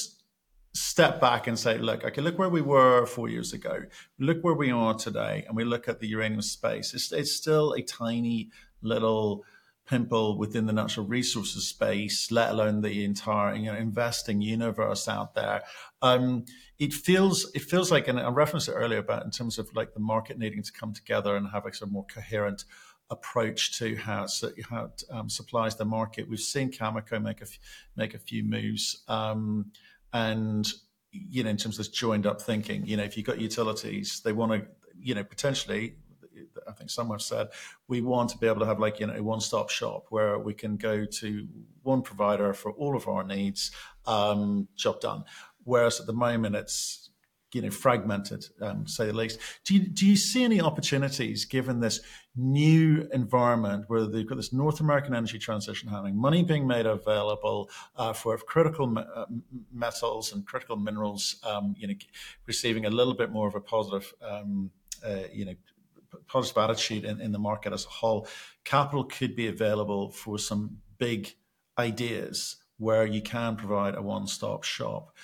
[0.76, 3.82] step back and say, look, okay, look where we were four years ago,
[4.18, 6.94] look where we are today, and we look at the uranium space.
[6.94, 8.50] It's, it's still a tiny
[8.82, 9.44] little
[9.86, 15.34] pimple within the natural resources space, let alone the entire you know investing universe out
[15.34, 15.62] there.
[16.02, 16.44] Um,
[16.78, 19.94] it feels it feels like, and I referenced it earlier about in terms of like
[19.94, 22.64] the market needing to come together and have a sort of more coherent
[23.10, 24.26] approach to how
[24.68, 26.28] how it um, supplies the market.
[26.28, 27.46] We've seen Cameco make a
[27.96, 29.04] make a few moves.
[29.08, 29.72] Um,
[30.12, 30.72] and
[31.10, 34.20] you know in terms of this joined up thinking you know if you've got utilities
[34.24, 34.66] they want to
[35.00, 35.96] you know potentially
[36.68, 37.48] i think some have said
[37.88, 40.52] we want to be able to have like you know a one-stop shop where we
[40.52, 41.46] can go to
[41.82, 43.70] one provider for all of our needs
[44.06, 45.24] um, job done.
[45.64, 47.05] Whereas at the moment it's
[47.52, 49.38] you know fragmented, um, say the least.
[49.64, 52.00] Do you, do you see any opportunities given this
[52.34, 57.70] new environment where they've got this North American energy transition happening, money being made available
[57.96, 59.24] uh, for critical uh,
[59.72, 61.94] metals and critical minerals, um, you know,
[62.46, 64.70] receiving a little bit more of a positive, um,
[65.04, 65.54] uh, you know,
[66.26, 68.28] positive attitude in, in the market as a whole.
[68.64, 71.34] Capital could be available for some big
[71.78, 75.14] ideas where you can provide a one-stop shop.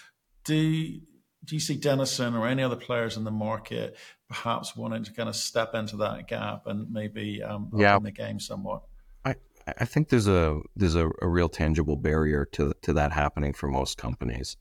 [0.44, 1.00] Do
[1.44, 3.96] do you see Denison or any other players in the market
[4.28, 7.94] perhaps wanting to kind of step into that gap and maybe um, yeah.
[7.94, 8.82] open the game somewhat?
[9.24, 9.34] I,
[9.66, 13.68] I think there's a there's a, a, real tangible barrier to to that happening for
[13.68, 14.56] most companies.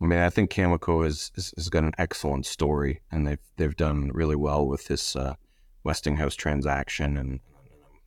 [0.00, 4.10] I mean, I think Cameco has, has got an excellent story, and they've they've done
[4.12, 5.34] really well with this uh,
[5.84, 7.40] Westinghouse transaction, and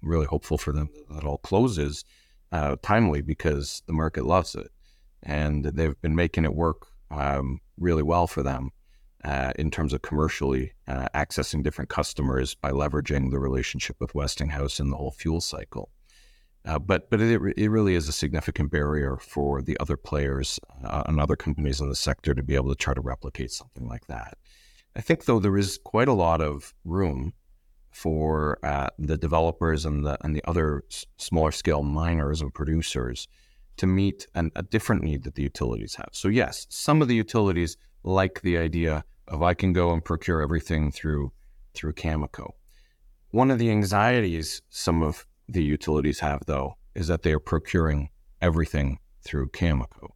[0.01, 2.05] I'm really hopeful for them that all closes
[2.51, 4.69] uh, timely because the market loves it,
[5.23, 8.71] and they've been making it work um, really well for them
[9.23, 14.79] uh, in terms of commercially uh, accessing different customers by leveraging the relationship with Westinghouse
[14.79, 15.89] and the whole fuel cycle.
[16.65, 21.03] Uh, but but it, it really is a significant barrier for the other players uh,
[21.05, 24.05] and other companies in the sector to be able to try to replicate something like
[24.07, 24.37] that.
[24.95, 27.33] I think though there is quite a lot of room
[27.91, 33.27] for uh, the developers and the and the other s- smaller scale miners and producers
[33.79, 36.09] to meet an, a different need that the utilities have.
[36.11, 40.41] So, yes, some of the utilities like the idea of I can go and procure
[40.41, 41.31] everything through
[41.73, 42.51] through Cameco.
[43.31, 48.09] One of the anxieties some of the utilities have, though, is that they are procuring
[48.41, 50.09] everything through Cameco.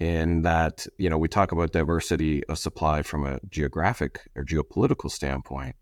[0.00, 5.10] In that, you know, we talk about diversity of supply from a geographic or geopolitical
[5.10, 5.76] standpoint.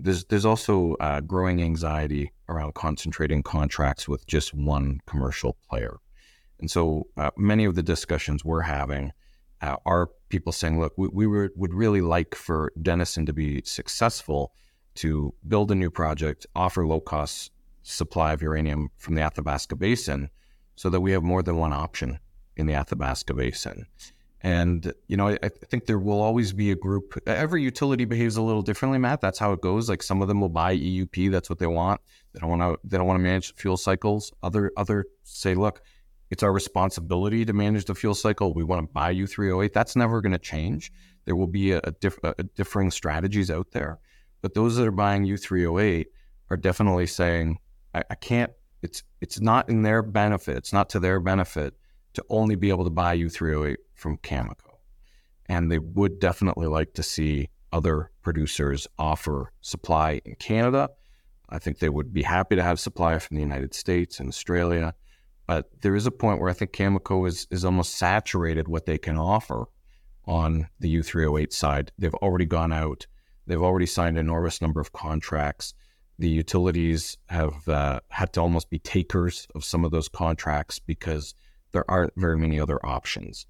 [0.00, 5.98] There's there's also uh, growing anxiety around concentrating contracts with just one commercial player.
[6.60, 9.12] And so uh, many of the discussions we're having
[9.62, 13.62] uh, are people saying, look, we, we were, would really like for Denison to be
[13.64, 14.52] successful
[14.96, 17.50] to build a new project, offer low cost
[17.82, 20.28] supply of uranium from the Athabasca Basin
[20.76, 22.18] so that we have more than one option
[22.56, 23.86] in the Athabasca Basin.
[24.42, 27.18] And, you know, I, I, think there will always be a group.
[27.26, 29.20] Every utility behaves a little differently, Matt.
[29.20, 29.90] That's how it goes.
[29.90, 31.30] Like some of them will buy EUP.
[31.30, 32.00] That's what they want.
[32.32, 34.32] They don't want to, they don't want to manage fuel cycles.
[34.42, 35.82] Other, other say, look,
[36.30, 38.54] it's our responsibility to manage the fuel cycle.
[38.54, 39.72] We want to buy U3O8.
[39.72, 40.92] That's never going to change.
[41.24, 43.98] There will be a, a, diff, a, differing strategies out there,
[44.40, 46.06] but those that are buying U3O8
[46.50, 47.58] are definitely saying,
[47.94, 48.52] I, I can't.
[48.82, 50.56] It's it's not in their benefit.
[50.56, 51.74] It's not to their benefit
[52.14, 54.78] to only be able to buy U3O8 from Cameco.
[55.46, 60.88] and they would definitely like to see other producers offer supply in Canada.
[61.48, 64.94] I think they would be happy to have supply from the United States and Australia.
[65.50, 68.98] But there is a point where I think Cameco is, is almost saturated what they
[68.98, 69.64] can offer
[70.24, 71.90] on the U3O8 side.
[71.98, 73.08] They've already gone out,
[73.48, 75.74] they've already signed an enormous number of contracts.
[76.20, 81.34] The utilities have uh, had to almost be takers of some of those contracts because
[81.72, 83.46] there aren't very many other options.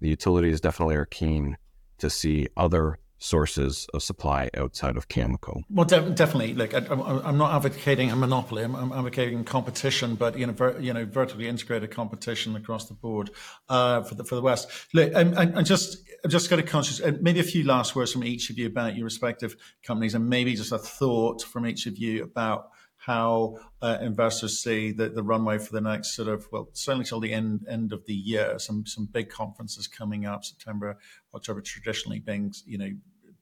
[0.00, 1.58] The utilities definitely are keen
[1.98, 5.62] to see other sources of supply outside of Cameco.
[5.70, 6.54] Well, de- definitely.
[6.54, 8.64] Like, I, am not advocating a monopoly.
[8.64, 12.94] I'm, I'm, advocating competition, but you know, ver- you know, vertically integrated competition across the
[12.94, 13.30] board
[13.68, 14.68] uh, for the for the West.
[14.92, 17.00] Look, I'm, I'm just I'm just got a conscious.
[17.20, 20.54] Maybe a few last words from each of you about your respective companies, and maybe
[20.54, 25.58] just a thought from each of you about how uh, investors see the, the runway
[25.58, 28.86] for the next sort of well certainly till the end end of the year some
[28.86, 30.96] some big conferences coming up september
[31.34, 32.88] october traditionally being you know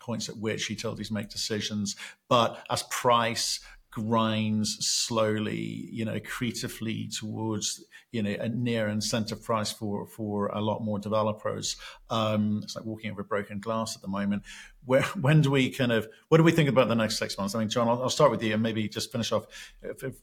[0.01, 1.97] points at which utilities make decisions.
[2.29, 9.73] But as price grinds slowly, you know, creatively towards, you know, a near incentive price
[9.73, 11.77] for for a lot more developers.
[12.09, 14.45] Um, it's like walking over broken glass at the moment.
[14.85, 17.55] Where when do we kind of what do we think about the next six months?
[17.55, 19.47] I mean, John, I'll, I'll start with you and maybe just finish off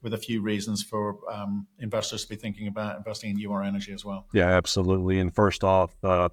[0.01, 4.05] with a few reasons for um, investors to be thinking about investing in Ur-Energy as
[4.05, 4.27] well.
[4.33, 5.19] Yeah, absolutely.
[5.19, 5.95] And first off.
[6.01, 6.29] Uh,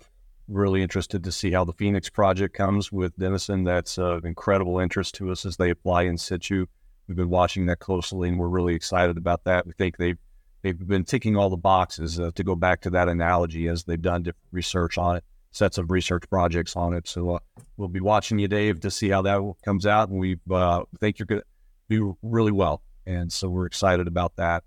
[0.49, 3.65] really interested to see how the Phoenix project comes with Denison.
[3.65, 6.67] That's of incredible interest to us as they apply in situ.
[7.09, 9.67] We've been watching that closely, and we're really excited about that.
[9.67, 10.19] We think they've
[10.63, 12.19] they've been ticking all the boxes.
[12.19, 15.79] Uh, to go back to that analogy, as they've done different research on it, sets
[15.79, 17.07] of research projects on it.
[17.07, 17.39] So uh,
[17.77, 21.19] we'll be watching you, Dave, to see how that comes out, and we uh, think
[21.19, 21.47] you're going to
[21.91, 22.83] do really well.
[23.07, 24.65] And so we're excited about that.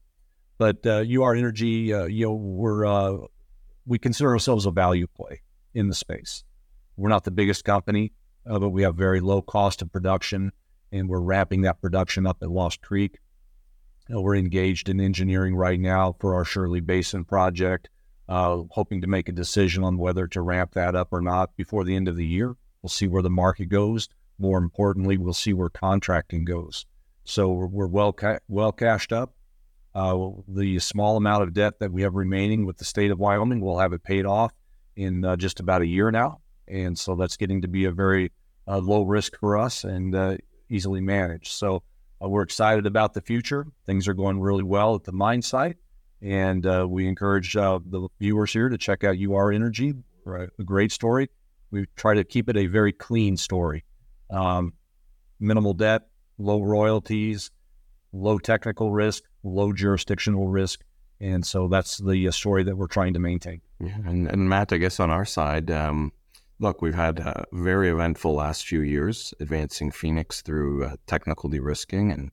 [0.59, 3.17] But uh, Ur-Energy, uh, you know, we're uh,
[3.85, 5.41] we consider ourselves a value play
[5.77, 6.43] in the space.
[6.97, 8.11] We're not the biggest company,
[8.49, 10.51] uh, but we have very low cost of production,
[10.91, 13.19] and we're ramping that production up at Lost Creek.
[14.09, 17.89] We're engaged in engineering right now for our Shirley Basin project,
[18.27, 21.83] uh, hoping to make a decision on whether to ramp that up or not before
[21.83, 22.55] the end of the year.
[22.81, 24.09] We'll see where the market goes.
[24.39, 26.85] More importantly, we'll see where contracting goes.
[27.25, 29.35] So we're, we're well ca- well cashed up.
[29.93, 33.61] Uh, the small amount of debt that we have remaining with the state of Wyoming,
[33.61, 34.53] we'll have it paid off
[34.97, 36.41] in uh, just about a year now.
[36.67, 38.31] And so that's getting to be a very
[38.67, 40.37] uh, low risk for us and uh,
[40.69, 41.53] easily managed.
[41.53, 41.83] So
[42.21, 43.67] uh, we're excited about the future.
[43.85, 45.77] Things are going really well at the mine site.
[46.21, 49.93] And uh, we encourage the viewers here to check out Ur-Energy,
[50.25, 51.29] a great story.
[51.69, 53.85] We try to keep it a very clean story.
[54.31, 54.73] Um,
[55.39, 56.07] minimal debt,
[56.39, 57.51] low royalties,
[58.11, 60.83] low technical risk, low jurisdictional risk.
[61.21, 63.61] And so that's the story that we're trying to maintain.
[63.79, 66.11] Yeah, and, and Matt, I guess on our side, um,
[66.59, 72.11] look, we've had a very eventful last few years advancing Phoenix through uh, technical de-risking.
[72.11, 72.31] And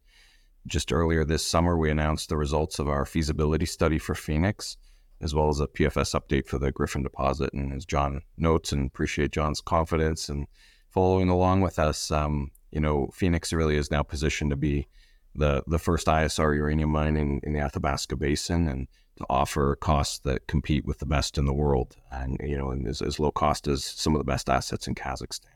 [0.67, 4.77] just earlier this summer, we announced the results of our feasibility study for Phoenix,
[5.21, 7.53] as well as a PFS update for the Gryphon deposit.
[7.53, 10.47] And as John notes, and appreciate John's confidence and
[10.91, 14.89] following along with us, um, you know, Phoenix really is now positioned to be
[15.35, 20.19] the the first ISR uranium mine in, in the Athabasca Basin, and to offer costs
[20.21, 23.31] that compete with the best in the world, and you know, and as, as low
[23.31, 25.47] cost as some of the best assets in Kazakhstan.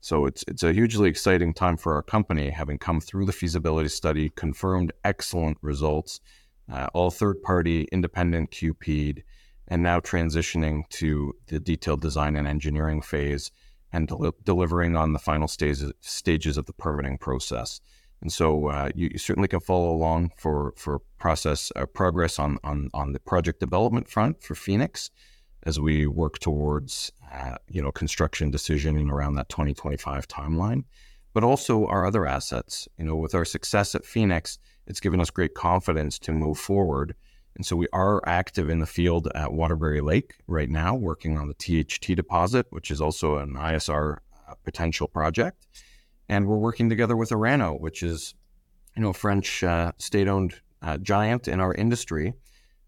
[0.00, 3.88] So it's it's a hugely exciting time for our company, having come through the feasibility
[3.88, 6.20] study, confirmed excellent results,
[6.70, 9.22] uh, all third party independent QP'd,
[9.66, 13.50] and now transitioning to the detailed design and engineering phase,
[13.92, 17.80] and del- delivering on the final stages stages of the permitting process.
[18.24, 22.58] And so uh, you, you, certainly can follow along for for process uh, progress on,
[22.64, 25.10] on on the project development front for Phoenix
[25.64, 30.84] as we work towards uh, you know construction decision in around that 2025 timeline.
[31.34, 32.88] But also our other assets.
[32.96, 37.14] You know, with our success at Phoenix, it's given us great confidence to move forward.
[37.56, 41.48] And so we are active in the field at Waterbury Lake right now, working on
[41.48, 41.54] the
[41.84, 44.16] THT deposit, which is also an ISR
[44.48, 45.66] uh, potential project
[46.28, 48.34] and we're working together with Orano, which is,
[48.96, 52.34] you know, a French uh, state-owned uh, giant in our industry,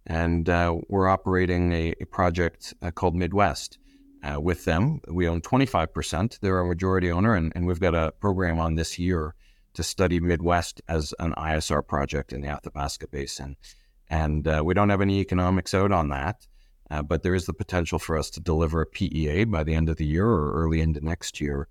[0.06, 3.78] and uh, we're operating a, a project uh, called Midwest
[4.22, 5.00] uh, with them.
[5.08, 8.98] We own 25%; they're our majority owner, and, and we've got a program on this
[8.98, 9.34] year
[9.74, 13.56] to study Midwest as an ISR project in the Athabasca Basin,
[14.08, 16.46] and uh, we don't have any economics out on that.
[17.04, 19.96] but there is the potential for us to deliver a PEA by the end of
[19.96, 21.68] the year or early into next year,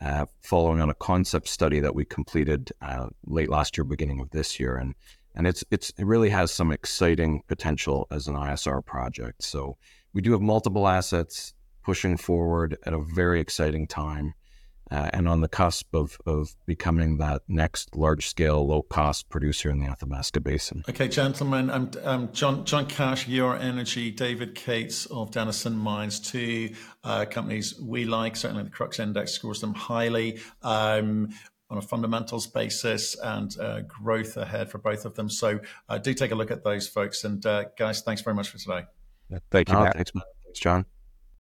[0.00, 4.30] uh, following on a concept study that we completed uh, late last year, beginning of
[4.30, 4.94] this year, and
[5.34, 9.42] and it's it's it really has some exciting potential as an ISR project.
[9.42, 9.76] So
[10.12, 14.34] we do have multiple assets pushing forward at a very exciting time
[14.90, 19.70] uh, and on the cusp of, of becoming that next large scale, low cost producer
[19.70, 20.84] in the Athabasca Basin.
[20.88, 26.74] Okay, gentlemen, I'm, I'm John, John Cash, Ur-Energy, David Cates of Denison Mines, two
[27.04, 28.36] uh, companies we like.
[28.36, 30.40] Certainly, the Crux Index scores them highly.
[30.62, 31.28] Um,
[31.70, 35.28] on a fundamentals basis and uh, growth ahead for both of them.
[35.28, 37.24] So uh, do take a look at those folks.
[37.24, 38.86] And uh, guys, thanks very much for today.
[39.50, 39.76] Thank you.
[39.76, 40.86] Oh, thanks, Thanks, John.